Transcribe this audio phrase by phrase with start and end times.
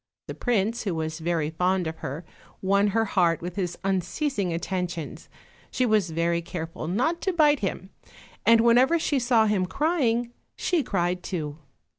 [0.25, 2.25] The prince, who was very fond of her,
[2.59, 5.29] won her heart with his unceasing attentions;
[5.69, 7.91] she was very careful not to bite him,
[8.43, 11.59] and whenever she saw him crying she cried too.